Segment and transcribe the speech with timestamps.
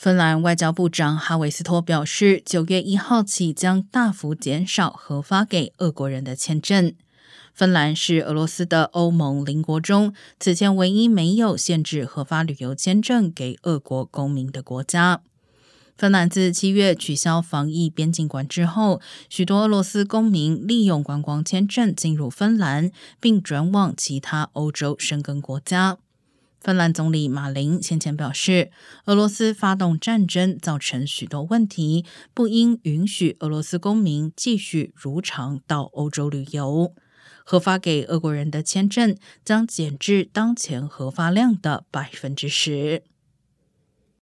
[0.00, 6.94] 芬兰外交部长哈维斯托表示，九月一号起将大幅减少核发给俄国人的签证。
[7.52, 15.20] 芬兰是俄罗斯的欧盟邻国中此前唯一没有限制核发旅游签证给俄国公民的国家。
[15.98, 22.90] 芬兰自七月取消防疫边境管制后，许多俄罗斯公民利用观光签证进入芬兰，
[23.20, 25.98] 并转往其他欧洲生根国家。
[26.60, 28.70] 芬兰总理马林先前表示，
[29.06, 36.94] 俄罗斯发动战争造成许多问题，不应允许俄罗斯公民继续如常到欧洲旅游。
[37.44, 43.04] 核发给俄国人的签证将减至当前核发量的百分之十。